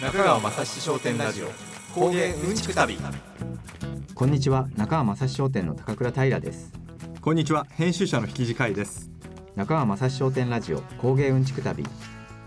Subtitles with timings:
[0.00, 1.48] 中川雅史商店ラジオ。
[1.92, 2.96] 工芸うんちく旅。
[4.14, 4.68] こんにちは。
[4.76, 6.72] 中川正史商店の高倉平です。
[7.20, 7.66] こんにちは。
[7.70, 9.10] 編集者の引き地会です。
[9.56, 11.84] 中川正史商店ラジオ工芸うんちく旅。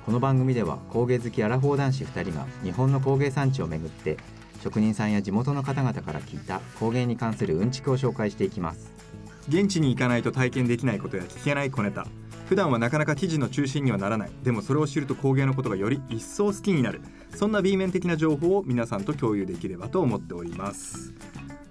[0.05, 4.15] この番組では工芸好きアラフォー男子2人が日本の工芸産地を巡って
[4.63, 8.93] 職人さんや地元の方々から聞いた工芸に関するうんちくを紹介していきます。
[9.49, 12.07] 現地に行かないと体験できないことや聞けない小ネタ
[12.51, 14.31] 普段はなかなか記事の中心にはならない。
[14.43, 16.99] でもそれを知ると工芸のことがより一層好きになる。
[17.33, 21.13] そんな B 面的な情報を皆さんと共有できればと思っております。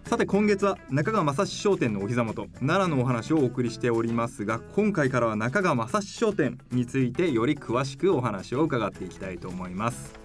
[0.06, 10.18] さて今月は中川正史商店のお膝元奈良のお話をお送りしておりますが今回からは中川正史商店についてより詳しくお話を伺っていきたいと思います。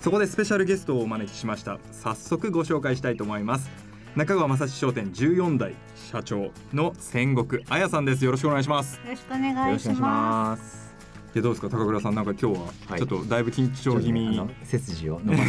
[0.00, 1.78] そこでスペシャルゲストをお招きしました。
[1.92, 3.87] 早速ご紹介したいと思います。
[4.16, 8.24] 中川正史商店14代社長の戦国彩さんです。
[8.24, 8.96] よろしくお願いします。
[8.96, 10.62] よろしくお願いします。
[10.62, 10.88] す
[11.34, 12.58] いやどうですか高倉さんなんか今日
[12.90, 15.44] はちょっとだいぶ緊張気味、あの背筋を伸ば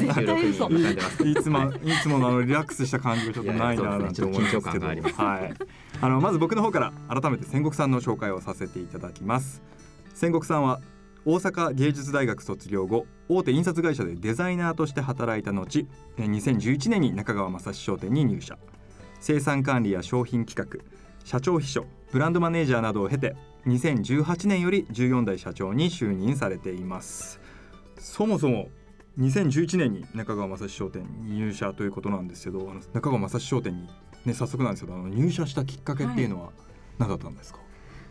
[0.00, 0.52] して
[1.22, 4.50] 収いつもいつものあのリラックスした感じがちょっとないななんて思います。
[4.50, 4.60] けどいやいやそうですね。
[4.60, 5.54] ちょっと緊張感がありますはい。
[6.02, 9.62] あのまず僕の方から改めて戦国さんの紹介をさせていただきます。
[10.14, 10.80] 戦国さんは
[11.26, 18.58] 大阪芸術大学卒業後大手印刷会社でデザイナーとして働いた後え2011年に中川正史商店に入社。
[19.20, 20.82] 生産管理や商品企画
[21.24, 27.38] 社長秘書ブランドマネージャーなどを経て2018年より14代社長に就任されています。
[27.98, 28.68] そもそも
[29.18, 33.88] 2011年に中川正史商店に入社ということなんですけどあの中川正史商店に、
[34.24, 36.50] ね、早速なんですけどあの入社したきっかけっていうのは
[36.98, 37.60] 何だったんですか、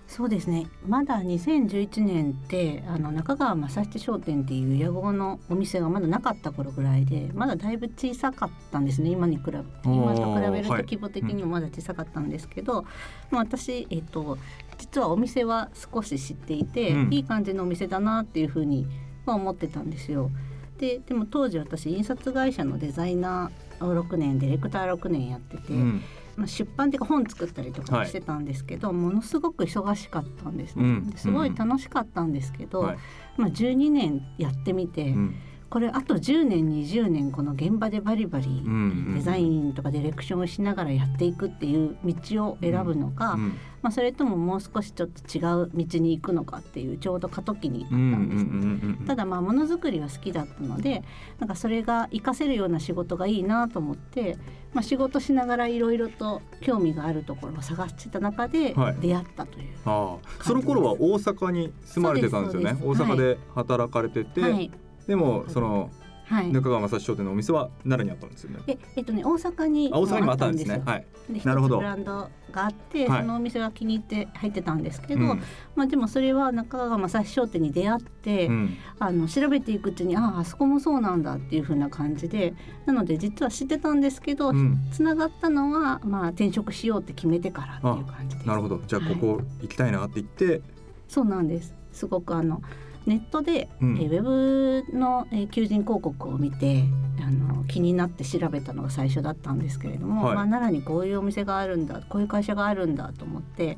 [0.09, 0.65] そうですね。
[0.87, 9.11] まだ2011年ってあの中川正七商店っていう屋号のお店がまだなかった頃ぐらいでまだだいぶ小さかったんですね。
[9.11, 9.51] 今に比べ
[9.85, 12.85] 今と比べるとはい規模的にもまだ小さかったんですけど、
[13.29, 14.39] まあ私、えっと、
[14.79, 17.13] 実はお店は少し知っていて、うん。
[17.13, 18.87] いい感じのお店だなっていうふうに
[19.27, 20.31] は思ってたんですよ。
[20.79, 26.01] ででも当時私印刷会社のデザイナーを6年ディレクター6年やってて、うん
[26.39, 28.07] まあ、出版っていうか本作ったりとかはい。
[28.07, 31.09] してたんですけど、ものすごく忙しかったんですね、うん。
[31.09, 32.97] ですごい楽しかったんですけど、はい。
[33.35, 35.35] まあ、12年やってみて、うん
[35.69, 38.69] これあと10年20年この現場でバリバリんう
[39.11, 48.49] んデザインとかディレクションをしながらやっていくっていう道を選ぶのか、うんまあ、それとももう少しちょっと違う道に行くのかっていうちょうど過渡期にあったうんうんんですね。
[48.49, 49.05] うんうん。
[49.05, 51.03] ただまあものづくりは好きだったので
[51.39, 54.37] なんかそれが活かせるような仕事がいいなと思って、
[54.73, 58.95] まあ、仕事しながらいろいろと興味があるところを探してた中ではい。
[58.99, 59.67] 出会ったという。
[59.85, 60.43] ああ。
[60.43, 62.77] その頃は大阪に住まれてたんですよね。
[62.81, 64.71] 大阪で働かれてて、はい
[65.09, 65.89] でもその
[66.25, 66.51] はい。
[66.51, 68.59] 中川正史商店のお店は奈良にあったんですよね。
[68.67, 70.69] ええっとね大阪にあ大阪にもあったんです。
[70.69, 70.83] よね。
[70.85, 71.05] はい。
[71.43, 71.77] なるほど。
[71.77, 73.21] ブランドがあって、はい。
[73.21, 75.41] そのお店は気に入って入ってたんですけど、うん。
[75.75, 78.77] まあでもそれは中川正史商店に出会って、うん。
[78.99, 82.53] あの調べていくうちにあああそこもそうなんだっていう風な感じで
[82.85, 84.77] なので実は知ってたんですけど、うん。
[84.91, 88.47] つながったのはまあ転職しようって決めてからっていう感じです。
[88.47, 88.79] なるほど。
[88.85, 89.15] じゃあはい。
[89.15, 90.61] ここ行きたいなって言って、
[91.07, 91.73] そうなんです。
[91.91, 92.61] すごくあの
[93.09, 93.97] ネットで、うん。
[93.97, 96.83] えウェブの、えー求人広告を見て
[97.21, 100.35] あの気になって調べたのが最初だったんですけれども、はい。
[100.35, 103.77] まあ、奈良にこういうお店があるんだこういう会社があるんだと思って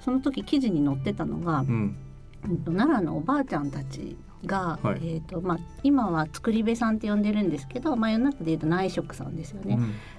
[0.00, 1.96] その時記事に載ってたのが、うん。
[2.44, 5.00] うんと奈良のおばあちゃんたちが、はい。
[5.02, 9.78] えーとまあ、今は作り部さんって呼んでるんですけど、まあ、世の中でいうと内職さんですよね、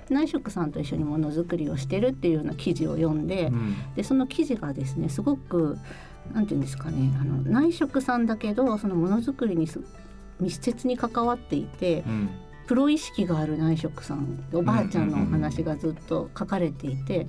[0.09, 0.15] うん。
[0.15, 3.75] 内職さんと一緒にものづくりをしてるっていうような記事を読んで、うん。
[3.95, 5.77] でその記事がですねすごく
[6.33, 9.81] なんていうんですかねあの内職さんだけどそのものづくりにす
[10.39, 12.29] 密接に関わっていてうん
[12.67, 17.27] プロ意識がある内職さんおばあちゃんのお話がずっと書かれていて。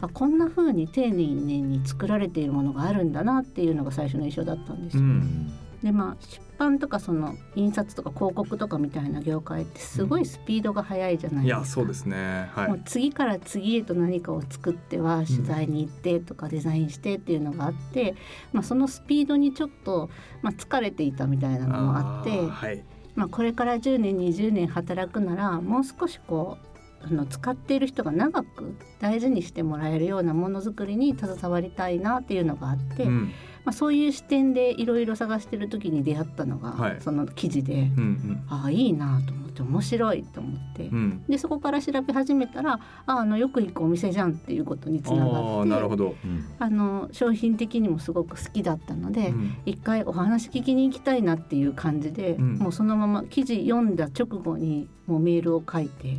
[0.00, 5.02] あこんな風に丁寧に作られているものがあるんだなっていうのが最初の印象だったんですよ。
[5.02, 5.50] うん
[5.82, 11.60] でまあ出版とかその印刷とか広告とかみたいな業界ってすごいスピードが速いじゃないいですか。
[11.60, 12.50] やそうですね。
[12.54, 18.14] はもうい次から次へと何かを作っては取材に行ってとかデザインしてっていうのがあって、
[18.52, 20.10] まあ、そのスピードにちょっと、
[20.42, 22.82] まあ、疲れていたみたいなのもあってーはい。
[23.14, 33.32] まあ、これから10年20年働くならもう少しこうあの使っている人が長く大事にしてもらえるようなものづくりに携わりたいなっていうのがあって、うん
[33.66, 36.96] まあ、そういう視点でいろいろ探してる時に出会ったのが、はい。
[37.00, 40.84] その記事で、うんああいいなと思って面白いと思って。
[40.84, 40.96] うん。
[40.96, 42.74] うんでそこから調べ始めたら
[43.06, 46.44] ああのよく行くお店じゃんっていうことにつながってなるほど、うん。
[46.60, 49.56] あの商品的にもすごく好きだったので、うん。
[49.66, 52.54] 一回お話聞きに行きたいなっていう感じで、うん。
[52.58, 56.18] もうそのまま記事読んだ直後にもうメールを書いて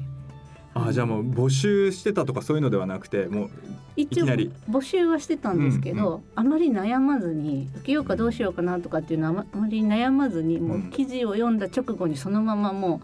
[0.85, 3.49] あじゃあもう募集してたとかそういうのではなくてもう
[3.95, 4.51] い一応きなり。
[4.69, 10.91] 募集はしてたんですけど、うんあまり悩まずに受けようかどうしようかなとかっていうのはあまり悩まずにもううん。
[10.91, 13.01] 記事を読んだ直後にそのままも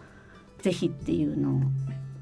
[0.60, 1.62] うぜひっていうのを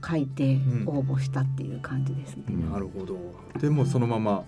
[0.07, 0.87] 書いてうん。
[0.87, 2.43] 応募したっていう感じですね。
[2.49, 2.71] うん。
[2.71, 3.17] なるほど。
[3.59, 4.43] でもそのまま。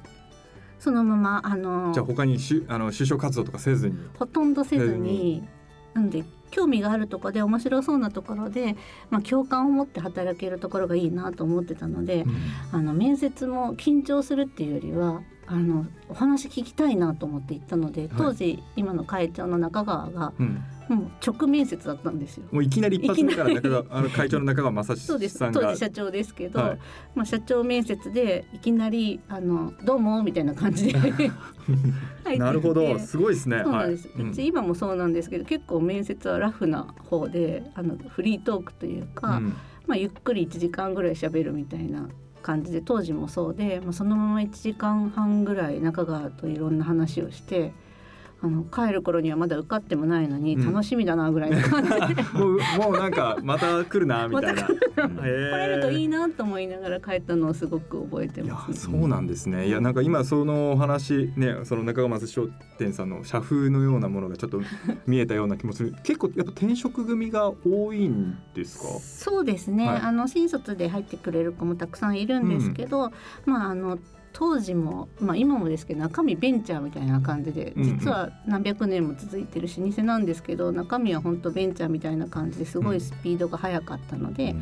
[0.80, 3.98] そのままあのじゃあ他にしあの就職活動とかせずに。
[4.20, 5.48] ほとんどせずせずに
[5.94, 8.76] なんで興味があるとこで面白そうなところで、
[9.10, 12.26] まあ、共感を持って働けるところがいいなと思ってたので、
[12.72, 20.64] あの面接も緊張するっていうよりはあのお話聞きたいなと思って行ったので当時、今の会長の中川がうん。
[20.90, 22.44] もう直面接だったんですよ。
[22.52, 25.40] もういきなり一発目から中川あの会長の中川正そうです。
[25.40, 26.80] 当時社長ですけど、はい。
[27.16, 31.32] まあ、社長面接でいきなり「あのどうも」みたいな感じで
[32.38, 33.00] なるほど。
[33.00, 33.62] すごいですね。
[33.64, 34.30] そうなんです、はい。
[34.30, 39.54] うち今もそうなんですけど結構面接はラフな方であのフリートークというか、うん。
[39.88, 42.08] まあ、ゆっくり1時間ぐらい喋るみたいな
[42.44, 47.74] 感じで当時もそうで、まあ、そのまま1時間半ぐらい中川といろんな話をして
[48.44, 54.68] あの帰る頃にはまだ受かってもないのにうん楽しみだなぐらいの感じで、もうもうなんかまた来るなみたいな。
[54.94, 59.68] 来れるといいなと思いながら帰ったのをすごく覚えていやます、そうなんですね。
[59.68, 62.48] いやなんか今そのお話ねその中川松商
[62.78, 64.62] 店さんの社風のようなものがちょっと
[65.08, 65.96] 見えたような気もする。
[66.04, 69.00] 結構やっぱ転職組が多いんですか？
[69.00, 73.12] そうですね、はいあの新卒で入ってくれる子もたくさんいるんですけど、
[73.46, 73.98] まああの
[74.34, 78.00] 当時も、まあ、今もですけど中身ベンチャーみたいな感じでうんうん。
[78.00, 84.56] 実は何百年も続いてる老舗なんですけど中身は本当ベンチャーみたいな感じですごいスピードが速かったので、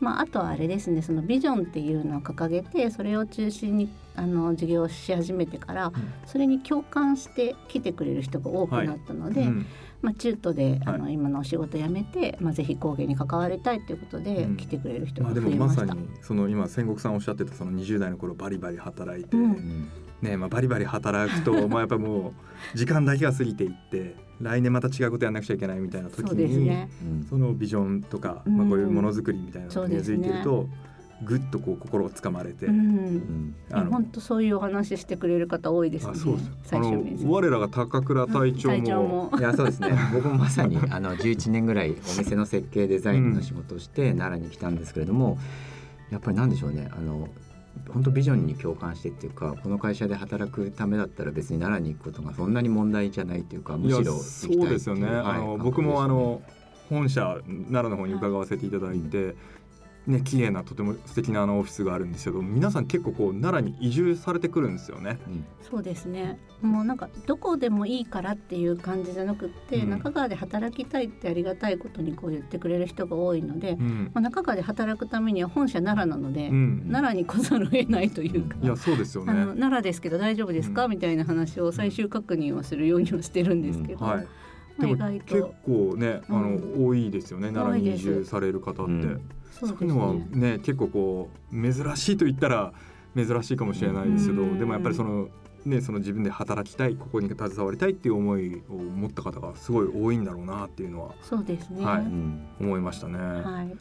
[0.00, 5.92] まあ、あとはあれですねそのビジョンっていうのを掲げてそれを中心にあの事業をし始めてから、
[6.26, 9.66] それに共感して来てくれる人が多くなったので、うん。
[10.02, 14.56] まあ、中途で、あのは今のお仕事辞めて、まあ、ぜひ工芸に関わりたいということでうん。
[14.56, 16.26] 来てくれる人まあがでもまさに増えました。
[16.26, 19.44] その今戦国さんおっしゃってたその20代の頃バリバリ働いて、うん。
[19.44, 19.88] うん
[20.24, 22.34] ねまあバリバリ働くとまあ やっぱも
[22.74, 26.88] う時間だけが過ぎていって来年また違うことやらなくちゃいけないみたいな時に、ね。
[27.02, 27.26] うん。
[27.28, 28.56] そのビジョンとか、うん。
[28.56, 30.68] まあこういうものづくりみたいなのが根付いてると、
[31.22, 32.74] ぐっとこう心をつかまれて、うん。
[32.74, 33.54] うん。
[33.70, 36.12] あの本当そういうお話してくれる方多いですね。
[36.14, 36.50] あそうです。
[36.64, 39.32] 最終面接我らが高倉隊長も,、隊長も。
[39.38, 39.92] いやそうですね。
[40.12, 45.38] 僕もまさにあの11年ぐらいお店の設計デザインの仕事をして奈良に来たんですけれども、
[46.10, 46.90] やっぱりなんでしょうね。
[46.92, 47.28] あの
[47.92, 56.42] 本当ビジョンに共感してっていうかこの会社で働くためだったら別に奈良に行くことがそんなに問題じゃないっていうかむしろそうですよね、はいあの僕もあの
[56.90, 59.34] 本社奈良の方に伺わせていただいて、
[60.06, 65.18] ね綺麗なとても素敵なあのオフィスがあるんですけど皆さん結構こう奈良に移住されてくるんですよね。
[65.26, 66.38] うんそうですね。
[66.60, 78.56] もうなんかどこでもいいからっていう感じじゃなくって、うん中川で働きたいってありがたいことにこう言ってくれる人が多いので、うんまあ、中川で働くためには本社奈良なので、うん奈良に来ざるを得ないというか。
[78.62, 79.32] いやそうですよね。
[79.32, 84.28] 奈良ですけど大丈夫ですか、うんみたいな話を最終確認をするようにはしてるんですけど、はい。
[84.78, 88.92] でも外結と構ねあの、うん多いですよね奈良に移住される方って。
[88.92, 90.26] うんそういうのはね。
[90.32, 92.72] ね結構こう珍しいと言ったら
[93.16, 95.28] 珍しいかもしれないですけど、うんでもやっぱりその
[95.64, 101.84] ねその自分で働きたいここに携わりたいっていう思いを持った方がすごい多いんだろうなっていうのはそうですね。
[101.84, 103.18] はいうん思いましたね。
[103.18, 103.76] はい。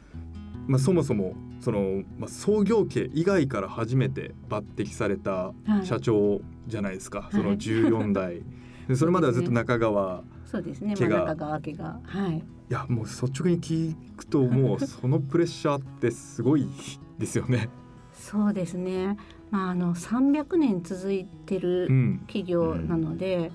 [0.68, 7.24] まあそもそもそのまあ創業家以外から初めて抜擢されたはい社長じゃないですか。
[7.24, 8.44] はいその14代。
[8.88, 10.24] でそれまではずっと中川。
[10.53, 10.93] そうですね。
[10.95, 12.00] 毛が真中川家が。
[12.05, 12.38] はい。
[12.38, 16.69] いやもう率直に聞くともうそのプレッシャーってすごい
[17.17, 17.69] ですよね。
[18.13, 19.17] そうですね。
[19.50, 22.19] まああの300年続いてるうん。
[22.27, 23.51] 企業なので、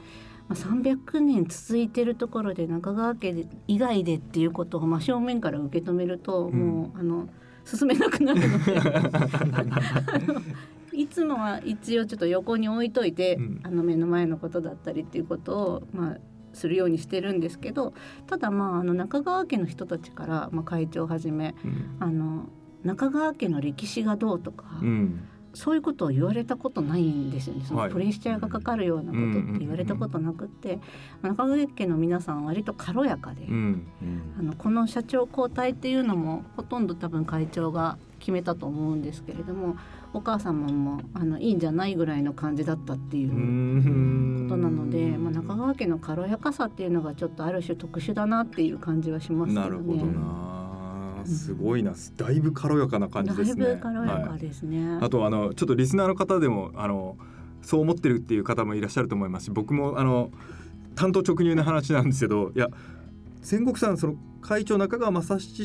[0.49, 7.29] まあ、300年続いてるところで中川家で以外でっていうことを真正面から受け止めると、んもうあの
[7.65, 8.81] 進めなくなるので
[10.99, 16.19] いつもは一応ちょっと横に置いといて、うんあの目の前のことだったりっていうことをまあ
[16.59, 17.95] するようにしてるんですけど
[18.27, 22.47] ただまああの中川家の人たちから、まあ、会長をはじめうんあの
[22.85, 25.29] 中川家の歴史がどうとか、うん。
[25.55, 27.65] そういうことを言われたことないんですよね。
[27.65, 30.79] そはいのプレッシャーがかかるようなことって言われたことなくって、
[31.23, 33.87] 中川家の皆さんは割と軽やかで、うん。
[34.03, 39.77] うんあのこの社長交代っていうのもほとんど多分会長が決めたと思うんですけれども、
[40.13, 43.33] お母様もあのいいんじゃないぐらいの感じだったっていうう。
[43.35, 49.71] んことなので、まあ、中川家の軽やかさっていうのがちょっとある種特殊だなっていう感じはしますけどね。
[49.71, 51.25] なるほどな。
[51.27, 51.93] すごいな。
[52.17, 53.65] だいぶ軽やかな感じですね。
[53.65, 54.99] だいぶ軽やかはいですね。
[55.01, 57.17] あとあのちょっとリスナーの方でもあの
[57.61, 60.31] そう思ってるっていう方もいらっしゃると思いますし、僕もあの
[60.95, 62.69] 担当直入な話なんですけど、いや
[63.43, 65.65] 戦国さんその会長中川正七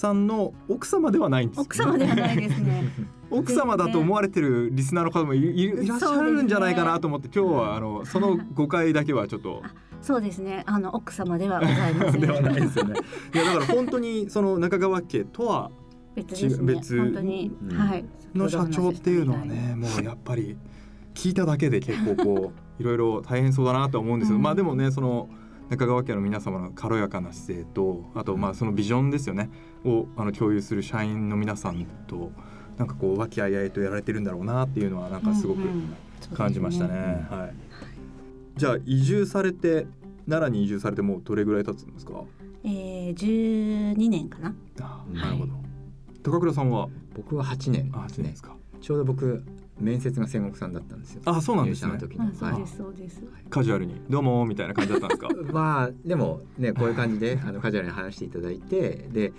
[0.00, 2.84] さんの奥様ではないんですよね奥様ではないですね。
[3.30, 9.62] 奥様だと思われてるリスナーの方もいいいらっしゃるんじゃないかなと思って、今日はあのその誤解だけはちょっと
[10.00, 10.64] そうですね。
[10.66, 12.20] あの奥様ではございません。
[12.20, 12.94] ではないですよね。
[13.34, 15.70] いやだから本当にその中川家とは
[16.16, 16.74] 別ですね。
[16.74, 18.04] 別本当に、うんはい。
[18.34, 20.56] の社長っていうのはねもうやっぱり
[21.14, 25.28] 聞いただけで結構こう いろいろ大変そうだなと思うんですけど、うんまあでもねその
[25.70, 29.50] 中川家の皆様の軽やかな姿勢とあとまあそのビジョンですよね
[29.84, 32.32] をあの共有する社員の皆さんと
[32.76, 35.94] なんかこう和気あいあいとやられてるんだろうなっていうのはなんかすごくうんうん
[36.34, 37.26] 感じましたね。
[37.30, 37.54] うんはい。
[38.56, 39.86] じゃあ移住されて
[40.28, 42.12] 奈良に移住されてもうどれぐらい経つんですか？
[42.62, 44.54] えー、12年かな。
[45.12, 45.52] なるほど。
[46.22, 46.88] 高倉さんは？
[47.14, 48.56] 僕は8年あ、ですねそうですか。
[48.82, 49.42] ちょうど僕
[49.80, 52.08] 面接が戦国さんだったんですよあ、そうなんですねそう
[52.58, 53.22] ですそうです。
[53.50, 55.28] カジュアルにどうもみたいな感じだったんですか？
[55.52, 59.32] まあでもねこういう感じであのカジュアルに話していただいてで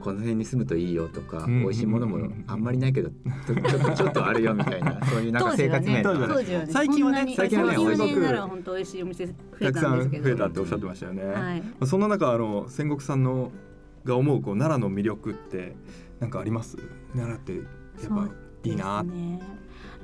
[0.00, 6.20] この辺に住むといいよとか、うん美味しいものもあんまりないけどちょっとちょっとあるよみたいな そういうなんか生活面当時
[6.54, 10.24] はね最近はね最近はね美味しくなら本当美味しいお店増えたくさんたんですけど。
[10.24, 11.24] 増えたっておっしゃってましたよね。
[11.24, 11.62] はい。
[11.86, 13.50] そんな中あの戦国さんの
[14.04, 15.74] が思うこう奈良の魅力って
[16.20, 16.76] なんかあります？
[17.14, 18.28] 奈良ってやっぱ
[18.64, 19.02] いいな。
[19.02, 19.40] ですね。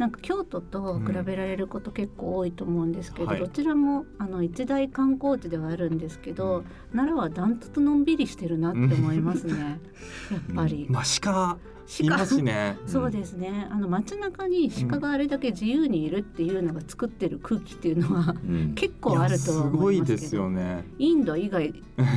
[0.03, 9.81] なんか京都と比べられること結構多いと思うんですけど、はいどちらもあの一大観光地ではあるんですけど、奈良はダントツのんびりしてるなって思いますね。
[10.33, 10.89] やっぱり。
[10.91, 11.57] まあ鹿
[12.01, 12.79] い鹿ますしね。
[12.87, 13.69] そうですね。
[13.71, 20.85] あの街中に鹿があれだけ自由にいるっていうのが作ってる空気っていうのはうん結構あるとすご思いですよね。
[20.99, 21.73] インド以外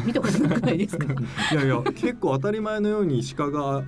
[0.06, 1.06] 見たことなくないですか？
[1.54, 3.84] いやいや結構当たり前のように鹿が。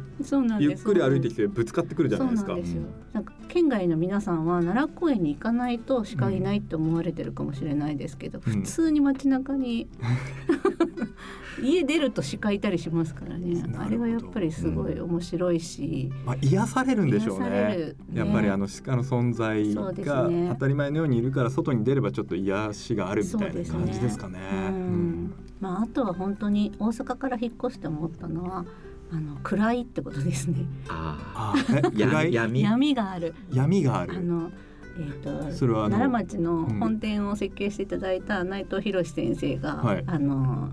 [0.59, 2.65] ゆっくり歩いてきてぶつかってくるじゃないですかそうなん。
[2.65, 2.81] ですよ。
[3.13, 9.87] なんか県外の皆さんは奈良公園に行かないと鹿いないって思われてるかもしれないですけど、うん普通に街中に
[11.63, 15.76] 家出ると鹿いたりしますからねあれはやっぱりすごい面白いし、
[16.25, 17.49] まあ癒されるんでしょうね。
[17.49, 24.39] るねやっぱりあの鹿の存在がね当たり前のようにいるから外に出ればちょっと癒しがあるみたいな感じですかね。
[24.51, 28.65] うんうんまああとは本当に大阪から引っ越して思ったのは
[29.11, 30.65] あの暗いってことですね。
[30.87, 32.61] ああ闇闇？
[32.61, 33.35] 闇がある。
[33.51, 34.17] 闇がある。
[34.17, 34.51] あの
[34.99, 40.71] えー、とそれは奈良町のうん本店を設計していただいた内藤博先生が、はいあの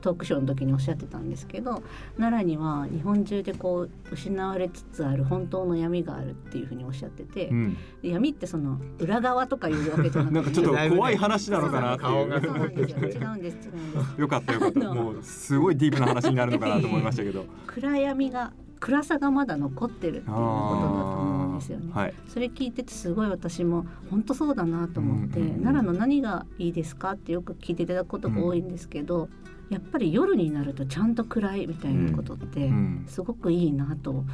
[0.00, 1.82] トークショーの時におっしゃってたんですけど
[2.16, 7.76] 奈良には日本中でこう失われつつある本当の闇があるっていうふうにおっしゃってて、うん。
[8.02, 12.70] で闇ってその裏側とかいうわけじゃなくてなんかちょっと怖い話なのかなって顔がいう。
[12.70, 14.80] んですよ違うんです違うんですよかったよかった。
[14.94, 17.44] もうすごいディープな話になるのかなと思いましたけど。
[17.66, 21.92] 暗闇が暗さがまだ残ってるっていうことだと思うんですよね。
[21.92, 22.14] はい。
[22.28, 29.28] それ聞いててすごい私も本当そうだなと思って、うんうんうん奈良の何がいいですかってよく聞いていただくことが多いんですけど、
[29.68, 33.04] やっぱり夜になるとちゃんと暗いみたいなことってうん。
[33.08, 34.24] すごくいいなと。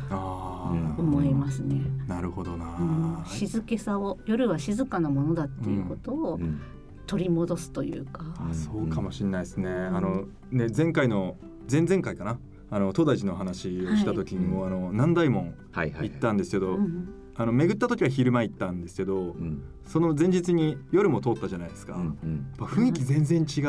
[0.99, 1.81] 思いますね。
[2.07, 2.77] なるほどな。
[2.79, 6.61] うん静けさを夜は静かなものだっていうことをうん
[7.07, 9.69] 取り戻すというか、あそうかもしれないですね。
[9.71, 11.37] んあのね前回の
[11.71, 12.39] 前々回かな？
[12.71, 19.63] あの東大寺の話をした時にも、あの南大門はいはい行ったんですけど、うんあの巡った時は昼間行ったんですけど、うん。
[19.87, 21.95] その前日に夜も通ったじゃないですか。
[21.95, 23.65] うんやっうんぱ雰囲気全然違う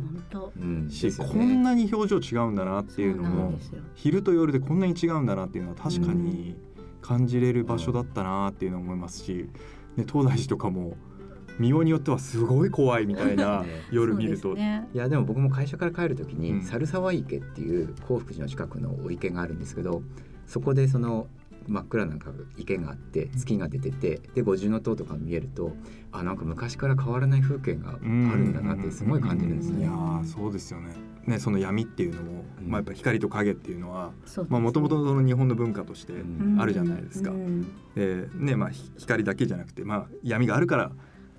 [0.00, 0.88] 本当うん。
[0.88, 0.92] ね。
[1.18, 3.58] こんなに表情違うんだなっていうのも
[3.94, 6.56] 昼と夜でこんなに違うんだなっていうのは確かに
[7.02, 9.50] 感じれる場所だったなっていうのを思いますし、
[9.96, 10.96] で東大寺とかも
[11.58, 13.68] 見ようによってはすごい怖いみたいな ね。
[13.92, 14.88] 夜見ると、ね。
[14.94, 16.62] いやでも僕も会社から帰る時に、うん。
[16.62, 20.02] 猿沢池っていう興福寺の近くのお池があるんですけど
[20.46, 21.26] そこでその
[21.66, 22.16] 真っ暗な
[22.56, 25.72] 池があって月が出ててで五重塔とか見えると
[26.12, 29.80] あなんか昔から変わらない風景があるんだなってすごい感じるんですね。
[29.80, 30.94] いやーそうですよね。
[31.26, 34.12] ねその闇っていうのも、うんまあやっぱ光と影っていうのは、
[34.48, 37.30] もともとその日本の文化としてうんあるじゃないですか。
[37.30, 40.92] うんでねまあひ光だけじゃなくて、まあ闇があるから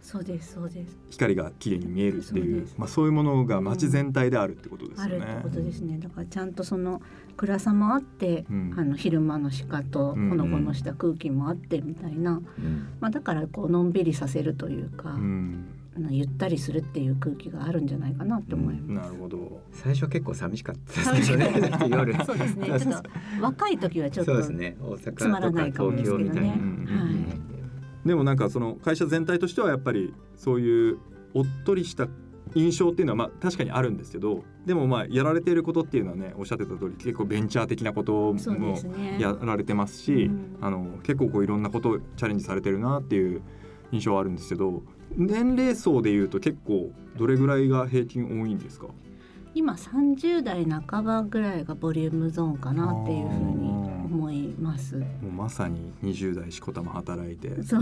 [0.06, 1.00] そうですそうです。
[1.10, 5.34] 光が綺麗に見えるっていうまあそういうものが街全体であるってことですあるよね。
[5.34, 5.98] ってことですね。
[5.98, 7.02] だからちゃんとその
[7.36, 8.74] 暗さもあって、うん。
[8.78, 12.88] あの昼間の鹿とうんほのぼのした空気もあってみたいな、うん。
[13.00, 15.66] まあ、だからこうのんびりさせるというか、うん、
[15.98, 19.08] あのゆったりするっていう空気があるんじゃないかなって思います。
[19.08, 19.60] なるほど。
[19.72, 21.88] 最初は結構寂しかったですけどね。
[21.90, 22.26] 夜。
[22.26, 22.68] そうですね。
[22.80, 23.10] ちょっと
[23.42, 24.78] 若い時はちょっとそうですね。
[24.80, 26.24] 大阪つまらないかもですけどね。
[26.26, 27.40] 東京みたいな、うん。
[27.48, 27.55] はい
[28.06, 30.98] でもなんかその会社全体としてはやっぱりそういう
[31.34, 32.08] おっとりした
[32.54, 38.78] 印象っていうのはまあ確かにあるんですけどでもまあやられていることっていうのはねおっしゃってた通り結構ベンチャー的なことも。
[39.20, 43.42] やられてますし、うんあの結構こういろんなことをチャレンジされてるなっていう
[43.92, 44.84] 印象はあるんですけど
[45.16, 48.88] 年齢層でいうと結構どれぐらいが平均多いんですか？
[49.56, 53.70] 今30代半ばぐらいがボリュームゾーンかなっていうふうに
[54.06, 54.98] 思います。
[54.98, 57.82] もうまさに20代しこたま働いてそう。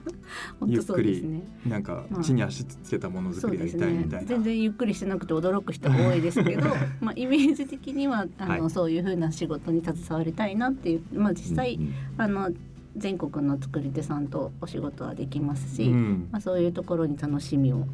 [0.58, 1.42] 本当そうですね。
[1.66, 2.22] なんかまあ。
[2.22, 3.98] 地に足つけたものづくりやりそうですね。
[3.98, 6.68] たいみたいな、全然ゆっくりしてなくて驚く人多いですけど
[7.02, 8.70] まあイメージ的にはあの、はい。
[8.70, 11.92] そういうふうな仕事に携わりたいなっていう、まあ、実際、うん。
[12.16, 12.50] あの
[12.96, 16.28] 全国の作り手さんとお仕事はできますし、うん。
[16.32, 17.86] まあ、そういうところに楽しみを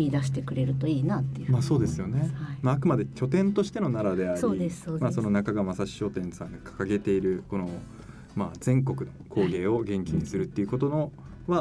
[0.00, 1.52] 見出してくれるといいなっていう。
[1.52, 2.20] まあそうですよね。
[2.20, 2.30] はい。
[2.62, 5.02] まあ、あくまで拠点としての奈良でありそうですそうです。
[5.02, 7.68] まあ、その中川正史商店さんが掲げているこの、
[8.34, 11.08] まあ、全国の工芸を元気にするっていうことのは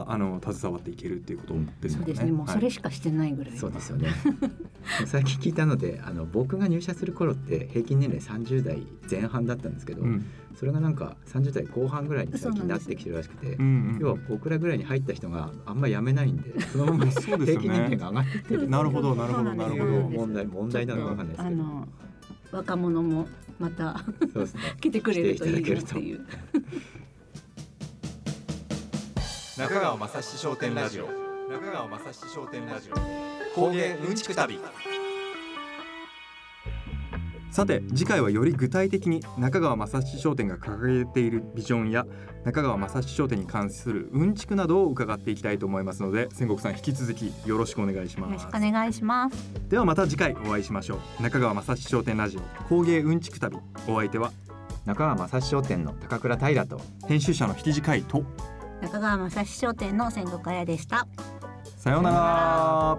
[0.07, 2.05] あの携わっていけるっていうことですよね。
[2.07, 2.31] そうですね。
[2.31, 4.09] もうそれはいしかしてないぐらい、そうですよね。
[5.05, 10.25] 最近聞いたのであの僕が入社する頃って平均年齢30代前半だったんですけど、うん。
[10.55, 17.45] それがなんか30代後半ぐらいに最近なってきてるらしくて、うんうん要は僕らぐらいに入った人があんまり辞めないんでそのままそうですよね。
[17.45, 18.69] 平均年齢が上がってる。
[18.69, 19.85] なるほどなるほどなるほど。
[20.09, 21.47] 問題問題なのかわかんないですけど。
[21.49, 21.87] あの
[22.51, 23.27] 若者も
[23.59, 24.03] また
[24.33, 24.61] そうですね。
[24.81, 26.25] 来てくれるといいなっていう。
[29.59, 31.07] 中川雅史商店ラジオ。
[31.51, 32.95] 中川雅史商店ラジオ。
[33.53, 34.57] 工芸うんちく旅。
[37.51, 42.05] さて次回はより具体的に中川正史商店が掲げているビジョンや
[42.45, 48.45] 中川正史商店に関するうんちくなどを伺っていきたいと思いますので千国さん引き続きよろしくお願いしよろます。
[48.45, 49.35] しくお願いします。
[49.67, 51.21] ではまた次回お会いしましょう。
[51.21, 52.41] 中川正史商店ラジオ。
[52.69, 53.57] 工芸うんちく旅。
[53.89, 54.31] お相手は
[54.85, 58.23] 中川正史商店の高倉平と編集者の引地海と
[58.81, 61.07] 中川正史商店の千石からでした。
[61.77, 62.97] さようなら。